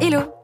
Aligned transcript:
Hello. 0.00 0.43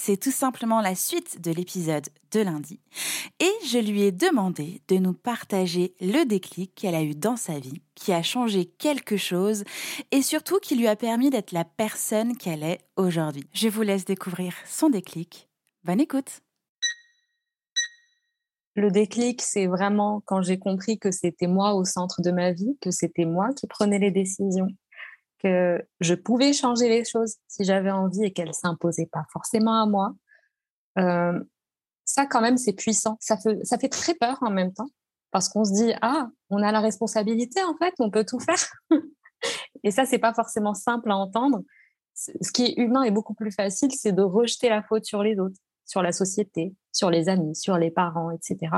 C'est 0.00 0.16
tout 0.16 0.30
simplement 0.30 0.80
la 0.80 0.94
suite 0.94 1.42
de 1.42 1.50
l'épisode 1.50 2.06
de 2.30 2.40
lundi. 2.40 2.78
Et 3.40 3.50
je 3.66 3.78
lui 3.78 4.02
ai 4.02 4.12
demandé 4.12 4.80
de 4.86 4.96
nous 4.96 5.12
partager 5.12 5.92
le 6.00 6.24
déclic 6.24 6.72
qu'elle 6.76 6.94
a 6.94 7.02
eu 7.02 7.16
dans 7.16 7.36
sa 7.36 7.58
vie, 7.58 7.82
qui 7.96 8.12
a 8.12 8.22
changé 8.22 8.64
quelque 8.64 9.16
chose 9.16 9.64
et 10.12 10.22
surtout 10.22 10.60
qui 10.60 10.76
lui 10.76 10.86
a 10.86 10.94
permis 10.94 11.30
d'être 11.30 11.50
la 11.50 11.64
personne 11.64 12.36
qu'elle 12.36 12.62
est 12.62 12.78
aujourd'hui. 12.96 13.44
Je 13.52 13.68
vous 13.68 13.82
laisse 13.82 14.04
découvrir 14.04 14.54
son 14.66 14.88
déclic. 14.88 15.48
Bonne 15.82 16.00
écoute. 16.00 16.42
Le 18.76 18.92
déclic, 18.92 19.42
c'est 19.42 19.66
vraiment 19.66 20.22
quand 20.24 20.42
j'ai 20.42 20.60
compris 20.60 21.00
que 21.00 21.10
c'était 21.10 21.48
moi 21.48 21.74
au 21.74 21.84
centre 21.84 22.22
de 22.22 22.30
ma 22.30 22.52
vie, 22.52 22.78
que 22.80 22.92
c'était 22.92 23.24
moi 23.24 23.48
qui 23.52 23.66
prenais 23.66 23.98
les 23.98 24.12
décisions, 24.12 24.68
que 25.38 25.80
je 26.00 26.14
pouvais 26.14 26.52
changer 26.52 26.88
les 26.88 27.04
choses 27.04 27.36
si 27.46 27.64
j'avais 27.64 27.90
envie 27.90 28.24
et 28.24 28.32
qu'elles 28.32 28.54
s'imposaient 28.54 29.08
pas 29.10 29.24
forcément 29.32 29.80
à 29.80 29.86
moi. 29.86 30.14
Euh, 30.98 31.38
ça, 32.04 32.26
quand 32.26 32.40
même, 32.40 32.56
c'est 32.56 32.72
puissant. 32.72 33.16
Ça 33.20 33.36
fait, 33.36 33.64
ça 33.64 33.78
fait 33.78 33.88
très 33.88 34.14
peur 34.14 34.38
en 34.40 34.50
même 34.50 34.72
temps 34.72 34.88
parce 35.30 35.48
qu'on 35.48 35.64
se 35.64 35.72
dit 35.72 35.92
ah, 36.02 36.28
on 36.50 36.62
a 36.62 36.72
la 36.72 36.80
responsabilité 36.80 37.62
en 37.62 37.76
fait, 37.76 37.94
on 37.98 38.10
peut 38.10 38.24
tout 38.24 38.40
faire. 38.40 38.72
et 39.84 39.90
ça, 39.90 40.06
c'est 40.06 40.18
pas 40.18 40.34
forcément 40.34 40.74
simple 40.74 41.10
à 41.10 41.16
entendre. 41.16 41.62
Ce 42.14 42.50
qui 42.50 42.64
est 42.64 42.78
humain 42.78 43.02
et 43.04 43.12
beaucoup 43.12 43.34
plus 43.34 43.52
facile, 43.52 43.92
c'est 43.92 44.12
de 44.12 44.22
rejeter 44.22 44.68
la 44.68 44.82
faute 44.82 45.04
sur 45.04 45.22
les 45.22 45.38
autres, 45.38 45.58
sur 45.84 46.02
la 46.02 46.10
société, 46.10 46.74
sur 46.92 47.10
les 47.10 47.28
amis, 47.28 47.54
sur 47.54 47.78
les 47.78 47.92
parents, 47.92 48.32
etc. 48.32 48.72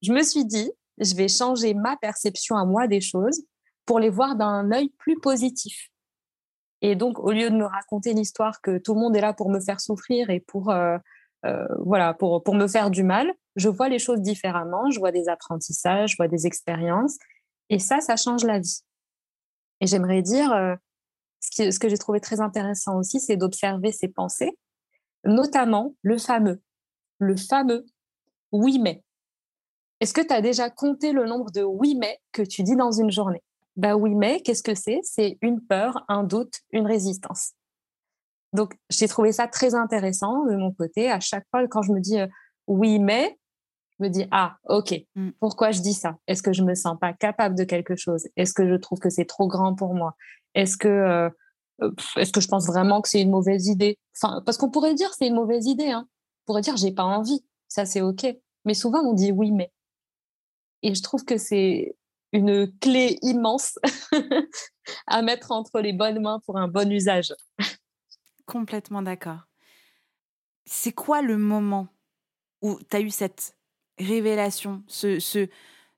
Je 0.00 0.12
me 0.12 0.22
suis 0.22 0.44
dit, 0.44 0.70
je 0.98 1.14
vais 1.16 1.26
changer 1.26 1.74
ma 1.74 1.96
perception 1.96 2.56
à 2.56 2.64
moi 2.64 2.86
des 2.86 3.00
choses 3.00 3.42
pour 3.88 4.00
les 4.00 4.10
voir 4.10 4.36
d'un 4.36 4.70
œil 4.70 4.90
plus 4.98 5.18
positif. 5.18 5.88
Et 6.82 6.94
donc, 6.94 7.18
au 7.18 7.32
lieu 7.32 7.48
de 7.48 7.56
me 7.56 7.64
raconter 7.64 8.12
l'histoire 8.12 8.60
que 8.60 8.76
tout 8.76 8.92
le 8.92 9.00
monde 9.00 9.16
est 9.16 9.22
là 9.22 9.32
pour 9.32 9.48
me 9.50 9.60
faire 9.60 9.80
souffrir 9.80 10.28
et 10.28 10.40
pour, 10.40 10.70
euh, 10.70 10.98
euh, 11.46 11.66
voilà, 11.86 12.12
pour, 12.12 12.42
pour 12.42 12.54
me 12.54 12.68
faire 12.68 12.90
du 12.90 13.02
mal, 13.02 13.32
je 13.56 13.70
vois 13.70 13.88
les 13.88 13.98
choses 13.98 14.20
différemment, 14.20 14.90
je 14.90 14.98
vois 14.98 15.10
des 15.10 15.30
apprentissages, 15.30 16.10
je 16.10 16.16
vois 16.18 16.28
des 16.28 16.46
expériences. 16.46 17.16
Et 17.70 17.78
ça, 17.78 18.00
ça 18.00 18.16
change 18.16 18.44
la 18.44 18.58
vie. 18.58 18.80
Et 19.80 19.86
j'aimerais 19.86 20.20
dire, 20.20 20.52
euh, 20.52 20.74
ce, 21.40 21.70
ce 21.70 21.78
que 21.78 21.88
j'ai 21.88 21.96
trouvé 21.96 22.20
très 22.20 22.42
intéressant 22.42 22.98
aussi, 22.98 23.20
c'est 23.20 23.38
d'observer 23.38 23.90
ses 23.90 24.08
pensées, 24.08 24.58
notamment 25.24 25.94
le 26.02 26.18
fameux, 26.18 26.60
le 27.20 27.36
fameux 27.36 27.86
oui 28.52 28.78
mais. 28.78 29.02
Est-ce 30.00 30.12
que 30.12 30.20
tu 30.20 30.34
as 30.34 30.42
déjà 30.42 30.68
compté 30.68 31.12
le 31.12 31.24
nombre 31.24 31.50
de 31.52 31.62
oui 31.62 31.96
mais 31.98 32.18
que 32.32 32.42
tu 32.42 32.62
dis 32.62 32.76
dans 32.76 32.92
une 32.92 33.10
journée? 33.10 33.42
Bah 33.78 33.94
oui, 33.94 34.14
mais 34.16 34.40
qu'est-ce 34.40 34.64
que 34.64 34.74
c'est? 34.74 34.98
C'est 35.04 35.38
une 35.40 35.60
peur, 35.60 36.04
un 36.08 36.24
doute, 36.24 36.60
une 36.72 36.84
résistance. 36.84 37.52
Donc, 38.52 38.76
j'ai 38.90 39.06
trouvé 39.06 39.30
ça 39.30 39.46
très 39.46 39.76
intéressant 39.76 40.44
de 40.46 40.56
mon 40.56 40.72
côté. 40.72 41.10
À 41.10 41.20
chaque 41.20 41.46
fois, 41.52 41.66
quand 41.68 41.82
je 41.82 41.92
me 41.92 42.00
dis 42.00 42.18
euh, 42.18 42.26
oui, 42.66 42.98
mais, 42.98 43.38
je 43.98 44.04
me 44.04 44.10
dis 44.10 44.26
ah, 44.32 44.56
ok, 44.68 44.94
mmh. 45.14 45.30
pourquoi 45.38 45.70
je 45.70 45.80
dis 45.80 45.94
ça? 45.94 46.16
Est-ce 46.26 46.42
que 46.42 46.52
je 46.52 46.64
me 46.64 46.74
sens 46.74 46.98
pas 47.00 47.12
capable 47.12 47.54
de 47.54 47.62
quelque 47.62 47.94
chose? 47.94 48.26
Est-ce 48.36 48.52
que 48.52 48.68
je 48.68 48.74
trouve 48.74 48.98
que 48.98 49.10
c'est 49.10 49.26
trop 49.26 49.46
grand 49.46 49.76
pour 49.76 49.94
moi? 49.94 50.16
Est-ce 50.54 50.76
que 50.76 50.88
euh, 50.88 51.30
euh, 51.82 51.92
est-ce 52.16 52.32
que 52.32 52.40
je 52.40 52.48
pense 52.48 52.66
vraiment 52.66 53.00
que 53.00 53.08
c'est 53.08 53.22
une 53.22 53.30
mauvaise 53.30 53.68
idée 53.68 53.96
Enfin, 54.20 54.42
parce 54.44 54.58
qu'on 54.58 54.70
pourrait 54.70 54.94
dire 54.94 55.14
c'est 55.14 55.28
une 55.28 55.36
mauvaise 55.36 55.66
idée. 55.66 55.90
Hein. 55.90 56.08
On 56.08 56.46
pourrait 56.46 56.62
dire 56.62 56.76
j'ai 56.76 56.92
pas 56.92 57.04
envie. 57.04 57.44
Ça 57.68 57.86
c'est 57.86 58.00
ok. 58.00 58.26
Mais 58.64 58.74
souvent 58.74 59.00
on 59.04 59.12
dit 59.12 59.30
oui, 59.30 59.52
mais. 59.52 59.72
Et 60.82 60.94
je 60.94 61.02
trouve 61.02 61.24
que 61.24 61.38
c'est 61.38 61.96
une 62.32 62.70
clé 62.78 63.18
immense 63.22 63.78
à 65.06 65.22
mettre 65.22 65.52
entre 65.52 65.80
les 65.80 65.92
bonnes 65.92 66.20
mains 66.20 66.40
pour 66.44 66.58
un 66.58 66.68
bon 66.68 66.90
usage. 66.90 67.34
Complètement 68.46 69.02
d'accord. 69.02 69.46
C'est 70.66 70.92
quoi 70.92 71.22
le 71.22 71.38
moment 71.38 71.88
où 72.60 72.78
tu 72.90 72.96
as 72.96 73.00
eu 73.00 73.10
cette 73.10 73.56
révélation, 73.98 74.82
ce, 74.86 75.18
ce, 75.18 75.48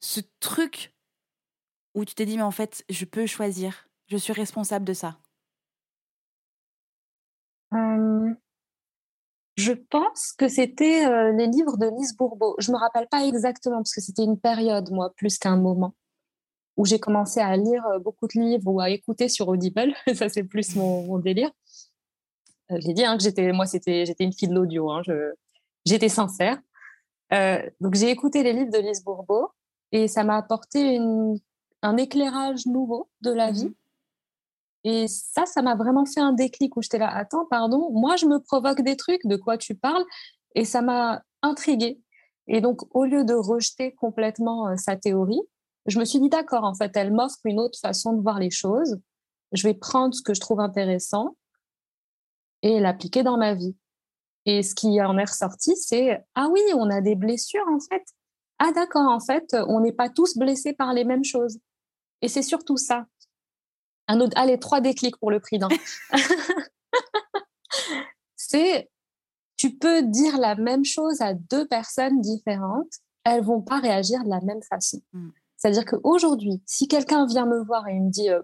ce 0.00 0.20
truc 0.40 0.94
où 1.94 2.04
tu 2.04 2.14
t'es 2.14 2.26
dit, 2.26 2.36
mais 2.36 2.42
en 2.42 2.50
fait, 2.50 2.84
je 2.88 3.04
peux 3.04 3.26
choisir, 3.26 3.88
je 4.06 4.16
suis 4.16 4.32
responsable 4.32 4.84
de 4.84 4.92
ça? 4.92 5.18
Je 9.56 9.72
pense 9.72 10.32
que 10.38 10.46
c'était 10.46 11.04
euh, 11.04 11.32
les 11.32 11.48
livres 11.48 11.76
de 11.78 11.90
Lise 11.98 12.16
Bourbeau. 12.16 12.54
Je 12.58 12.70
me 12.70 12.76
rappelle 12.76 13.08
pas 13.08 13.24
exactement 13.26 13.78
parce 13.78 13.92
que 13.92 14.00
c'était 14.00 14.22
une 14.22 14.38
période, 14.38 14.92
moi, 14.92 15.12
plus 15.16 15.36
qu'un 15.36 15.56
moment 15.56 15.94
où 16.78 16.86
j'ai 16.86 17.00
commencé 17.00 17.40
à 17.40 17.54
lire 17.56 17.84
euh, 17.86 17.98
beaucoup 17.98 18.28
de 18.28 18.40
livres 18.40 18.70
ou 18.72 18.80
à 18.80 18.88
écouter 18.88 19.28
sur 19.28 19.48
Audible. 19.48 19.92
ça, 20.14 20.28
c'est 20.28 20.44
plus 20.44 20.76
mon, 20.76 21.18
délire. 21.18 21.50
Euh, 22.70 22.78
j'ai 22.80 22.94
dit 22.94 23.04
hein, 23.04 23.18
que 23.18 23.22
j'étais, 23.22 23.52
moi, 23.52 23.66
c'était, 23.66 24.06
j'étais 24.06 24.24
une 24.24 24.32
fille 24.32 24.48
de 24.48 24.54
l'audio. 24.54 24.90
Hein, 24.90 25.02
j'étais 25.84 26.08
sincère. 26.08 26.58
Euh, 27.34 27.60
donc, 27.80 27.94
j'ai 27.94 28.10
écouté 28.10 28.44
les 28.44 28.52
livres 28.52 28.70
de 28.70 28.78
Lise 28.78 29.02
Bourbeau 29.02 29.48
et 29.90 30.06
ça 30.06 30.22
m'a 30.22 30.36
apporté 30.36 31.00
un 31.82 31.96
éclairage 31.96 32.64
nouveau 32.64 33.10
de 33.20 33.32
la 33.32 33.50
vie. 33.50 33.66
Mmh 33.66 33.74
et 34.84 35.08
ça, 35.08 35.44
ça 35.44 35.60
m'a 35.60 35.74
vraiment 35.74 36.06
fait 36.06 36.20
un 36.20 36.32
déclic 36.32 36.76
où 36.76 36.82
j'étais 36.82 36.98
là, 36.98 37.10
attends, 37.12 37.44
pardon, 37.44 37.90
moi, 37.90 38.14
je 38.14 38.26
me 38.26 38.38
provoque 38.38 38.80
des 38.80 38.96
trucs, 38.96 39.26
de 39.26 39.34
quoi 39.34 39.58
tu 39.58 39.74
parles? 39.74 40.04
Et 40.54 40.64
ça 40.64 40.82
m'a 40.82 41.20
intriguée. 41.42 42.00
Et 42.46 42.60
donc, 42.60 42.82
au 42.94 43.04
lieu 43.04 43.24
de 43.24 43.34
rejeter 43.34 43.92
complètement 43.96 44.76
sa 44.76 44.96
théorie, 44.96 45.42
je 45.88 45.98
me 45.98 46.04
suis 46.04 46.20
dit, 46.20 46.28
d'accord, 46.28 46.64
en 46.64 46.74
fait, 46.74 46.96
elle 46.96 47.12
m'offre 47.12 47.38
une 47.44 47.58
autre 47.58 47.78
façon 47.80 48.12
de 48.12 48.22
voir 48.22 48.38
les 48.38 48.50
choses. 48.50 48.98
Je 49.52 49.66
vais 49.66 49.74
prendre 49.74 50.14
ce 50.14 50.22
que 50.22 50.34
je 50.34 50.40
trouve 50.40 50.60
intéressant 50.60 51.36
et 52.62 52.78
l'appliquer 52.80 53.22
dans 53.22 53.38
ma 53.38 53.54
vie. 53.54 53.76
Et 54.44 54.62
ce 54.62 54.74
qui 54.74 55.00
en 55.00 55.16
est 55.18 55.24
ressorti, 55.24 55.76
c'est, 55.76 56.24
ah 56.34 56.48
oui, 56.50 56.60
on 56.74 56.90
a 56.90 57.00
des 57.00 57.14
blessures, 57.14 57.66
en 57.68 57.80
fait. 57.80 58.02
Ah 58.58 58.72
d'accord, 58.72 59.08
en 59.10 59.20
fait, 59.20 59.56
on 59.68 59.80
n'est 59.80 59.92
pas 59.92 60.08
tous 60.08 60.36
blessés 60.36 60.72
par 60.72 60.92
les 60.92 61.04
mêmes 61.04 61.24
choses. 61.24 61.58
Et 62.20 62.28
c'est 62.28 62.42
surtout 62.42 62.76
ça. 62.76 63.06
Un 64.08 64.20
autre, 64.20 64.36
allez, 64.36 64.58
trois 64.58 64.80
déclics 64.80 65.16
pour 65.18 65.30
le 65.30 65.40
prix 65.40 65.58
d'un. 65.58 65.68
c'est, 68.36 68.90
tu 69.56 69.76
peux 69.76 70.02
dire 70.02 70.38
la 70.38 70.54
même 70.54 70.84
chose 70.84 71.20
à 71.20 71.34
deux 71.34 71.66
personnes 71.68 72.20
différentes, 72.20 72.92
elles 73.24 73.44
vont 73.44 73.60
pas 73.60 73.78
réagir 73.78 74.24
de 74.24 74.30
la 74.30 74.40
même 74.40 74.62
façon. 74.62 75.00
Mm. 75.12 75.30
C'est-à-dire 75.58 75.84
qu'aujourd'hui, 75.84 76.62
si 76.64 76.88
quelqu'un 76.88 77.26
vient 77.26 77.44
me 77.44 77.62
voir 77.62 77.86
et 77.88 77.98
me 77.98 78.10
dit 78.10 78.30
euh, 78.30 78.40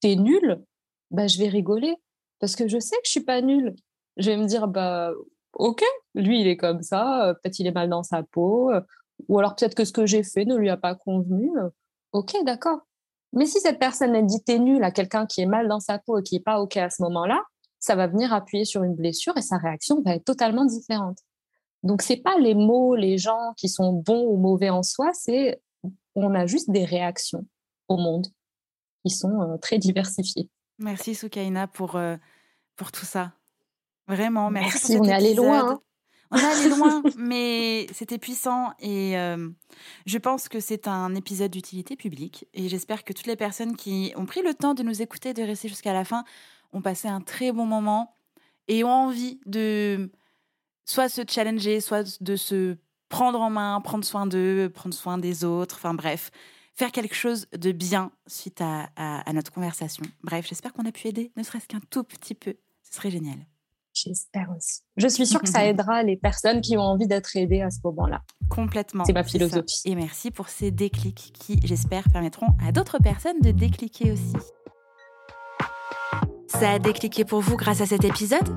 t'es 0.00 0.16
nul, 0.16 0.64
bah, 1.10 1.28
je 1.28 1.38
vais 1.38 1.48
rigoler 1.48 1.94
parce 2.40 2.56
que 2.56 2.66
je 2.66 2.80
sais 2.80 2.96
que 2.96 3.02
je 3.04 3.10
suis 3.10 3.24
pas 3.24 3.40
nulle. 3.42 3.76
Je 4.16 4.30
vais 4.30 4.36
me 4.36 4.46
dire 4.46 4.66
bah 4.66 5.12
ok, 5.52 5.84
lui 6.14 6.40
il 6.40 6.48
est 6.48 6.56
comme 6.56 6.82
ça, 6.82 7.28
euh, 7.28 7.34
peut-être 7.34 7.58
il 7.58 7.66
est 7.66 7.72
mal 7.72 7.90
dans 7.90 8.02
sa 8.02 8.22
peau, 8.22 8.72
euh, 8.72 8.80
ou 9.28 9.38
alors 9.38 9.54
peut-être 9.54 9.74
que 9.74 9.84
ce 9.84 9.92
que 9.92 10.06
j'ai 10.06 10.22
fait 10.22 10.46
ne 10.46 10.56
lui 10.56 10.70
a 10.70 10.76
pas 10.76 10.94
convenu. 10.94 11.50
ok, 12.12 12.34
d'accord. 12.44 12.80
Mais 13.32 13.46
si 13.46 13.60
cette 13.60 13.78
personne 13.78 14.26
dit 14.26 14.42
t'es 14.44 14.58
nul 14.58 14.82
à 14.84 14.90
quelqu'un 14.90 15.26
qui 15.26 15.42
est 15.42 15.46
mal 15.46 15.68
dans 15.68 15.80
sa 15.80 15.98
peau 15.98 16.18
et 16.18 16.22
qui 16.22 16.36
est 16.36 16.40
pas 16.40 16.60
ok 16.60 16.76
à 16.78 16.88
ce 16.88 17.02
moment-là, 17.02 17.42
ça 17.78 17.94
va 17.94 18.06
venir 18.06 18.32
appuyer 18.32 18.64
sur 18.64 18.84
une 18.84 18.94
blessure 18.94 19.36
et 19.36 19.42
sa 19.42 19.58
réaction 19.58 20.00
va 20.02 20.14
être 20.14 20.24
totalement 20.24 20.64
différente. 20.64 21.18
Donc 21.82 22.00
c'est 22.00 22.16
pas 22.16 22.38
les 22.38 22.54
mots, 22.54 22.94
les 22.94 23.18
gens 23.18 23.52
qui 23.58 23.68
sont 23.68 23.92
bons 23.92 24.24
ou 24.26 24.36
mauvais 24.38 24.70
en 24.70 24.82
soi, 24.82 25.10
c'est 25.12 25.60
on 26.14 26.34
a 26.34 26.46
juste 26.46 26.70
des 26.70 26.84
réactions 26.84 27.46
au 27.88 27.96
monde 27.96 28.26
qui 29.04 29.10
sont 29.10 29.40
euh, 29.42 29.56
très 29.58 29.78
diversifiées. 29.78 30.48
Merci 30.78 31.14
Soukaina 31.14 31.66
pour, 31.66 31.96
euh, 31.96 32.16
pour 32.76 32.92
tout 32.92 33.04
ça. 33.04 33.32
Vraiment, 34.06 34.50
merci. 34.50 34.92
merci 34.92 34.98
on 34.98 35.04
est 35.04 35.12
allé 35.12 35.34
loin. 35.34 35.72
Hein. 35.72 35.80
On 36.30 36.36
est 36.36 36.44
allé 36.44 36.68
loin, 36.70 37.02
mais 37.18 37.86
c'était 37.92 38.18
puissant 38.18 38.72
et 38.80 39.16
euh, 39.18 39.48
je 40.06 40.18
pense 40.18 40.48
que 40.48 40.60
c'est 40.60 40.88
un 40.88 41.14
épisode 41.14 41.50
d'utilité 41.50 41.96
publique 41.96 42.46
et 42.54 42.68
j'espère 42.68 43.04
que 43.04 43.12
toutes 43.12 43.26
les 43.26 43.36
personnes 43.36 43.76
qui 43.76 44.12
ont 44.16 44.26
pris 44.26 44.42
le 44.42 44.54
temps 44.54 44.74
de 44.74 44.82
nous 44.82 45.02
écouter, 45.02 45.32
de 45.32 45.42
rester 45.42 45.68
jusqu'à 45.68 45.92
la 45.92 46.04
fin, 46.04 46.24
ont 46.72 46.82
passé 46.82 47.08
un 47.08 47.20
très 47.20 47.52
bon 47.52 47.66
moment 47.66 48.16
et 48.68 48.84
ont 48.84 48.90
envie 48.90 49.40
de 49.46 50.10
soit 50.84 51.08
se 51.08 51.22
challenger, 51.28 51.80
soit 51.80 52.20
de 52.20 52.36
se 52.36 52.76
prendre 53.14 53.40
en 53.40 53.48
main, 53.48 53.80
prendre 53.80 54.04
soin 54.04 54.26
d'eux, 54.26 54.68
prendre 54.74 54.92
soin 54.92 55.18
des 55.18 55.44
autres, 55.44 55.76
enfin 55.76 55.94
bref, 55.94 56.32
faire 56.74 56.90
quelque 56.90 57.14
chose 57.14 57.46
de 57.56 57.70
bien 57.70 58.10
suite 58.26 58.60
à, 58.60 58.88
à 58.96 59.32
notre 59.32 59.52
conversation. 59.52 60.02
Bref, 60.24 60.46
j'espère 60.48 60.72
qu'on 60.72 60.84
a 60.84 60.90
pu 60.90 61.06
aider, 61.06 61.30
ne 61.36 61.44
serait-ce 61.44 61.68
qu'un 61.68 61.80
tout 61.90 62.02
petit 62.02 62.34
peu. 62.34 62.56
Ce 62.82 62.96
serait 62.96 63.12
génial. 63.12 63.36
J'espère 63.92 64.50
aussi. 64.56 64.80
Je 64.96 65.06
suis 65.06 65.28
sûre 65.28 65.40
que 65.40 65.48
ça 65.48 65.64
aidera 65.68 66.02
les 66.02 66.16
personnes 66.16 66.60
qui 66.60 66.76
ont 66.76 66.80
envie 66.80 67.06
d'être 67.06 67.36
aidées 67.36 67.60
à 67.60 67.70
ce 67.70 67.78
moment-là. 67.84 68.22
Complètement. 68.50 69.04
C'est 69.04 69.12
ma 69.12 69.22
philosophie. 69.22 69.82
Et 69.84 69.94
merci 69.94 70.32
pour 70.32 70.48
ces 70.48 70.72
déclics 70.72 71.32
qui, 71.38 71.60
j'espère, 71.62 72.02
permettront 72.12 72.48
à 72.66 72.72
d'autres 72.72 72.98
personnes 72.98 73.40
de 73.42 73.52
décliquer 73.52 74.10
aussi. 74.10 74.34
Ça 76.48 76.72
a 76.72 76.78
décliqué 76.80 77.24
pour 77.24 77.40
vous 77.40 77.56
grâce 77.56 77.80
à 77.80 77.86
cet 77.86 78.04
épisode? 78.04 78.56